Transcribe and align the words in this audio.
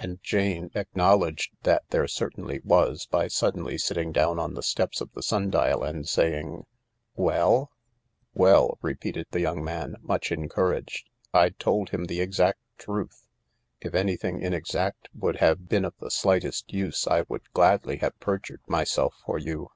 And 0.00 0.20
Jane 0.20 0.70
acknow 0.70 1.16
ledged 1.20 1.52
that 1.62 1.84
there 1.90 2.08
certainly 2.08 2.58
was 2.64 3.06
by 3.06 3.28
suddenly 3.28 3.78
sitting 3.78 4.10
down 4.10 4.40
on 4.40 4.54
the 4.54 4.64
steps 4.64 5.00
of 5.00 5.12
the 5.12 5.22
sundial 5.22 5.84
and 5.84 6.08
saying," 6.08 6.66
Well?" 7.28 7.60
jp 7.60 7.62
* 7.62 7.62
jp 7.62 7.68
"Well," 8.40 8.78
repeated 8.82 9.28
the 9.30 9.38
young 9.42 9.62
man, 9.62 9.94
much 10.02 10.32
encouraged," 10.32 11.08
I 11.32 11.50
told 11.50 11.90
him 11.90 12.06
the 12.06 12.20
exact 12.20 12.58
truth. 12.78 13.28
If 13.80 13.94
anything 13.94 14.40
inexact 14.40 15.08
would 15.14 15.36
have 15.36 15.68
been 15.68 15.84
of 15.84 15.94
the 16.00 16.10
slightest 16.10 16.72
use 16.72 17.06
I 17.06 17.24
would 17.28 17.48
gladly 17.52 17.98
have 17.98 18.18
perjured 18.18 18.62
myself 18.66 19.22
for 19.24 19.38
you. 19.38 19.68